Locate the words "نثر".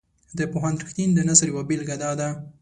1.27-1.47